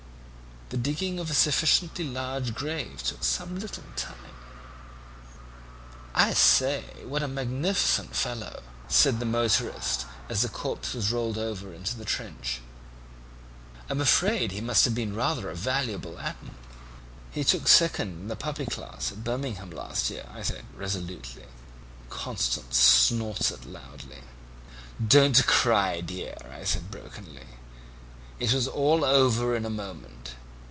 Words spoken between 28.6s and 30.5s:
all over in a moment.